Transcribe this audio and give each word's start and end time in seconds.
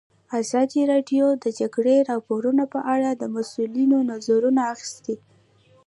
ازادي 0.39 0.81
راډیو 0.91 1.25
د 1.37 1.37
د 1.43 1.45
جګړې 1.59 1.95
راپورونه 2.11 2.63
په 2.73 2.79
اړه 2.93 3.09
د 3.13 3.23
مسؤلینو 3.35 3.97
نظرونه 4.11 4.61
اخیستي. 4.73 5.15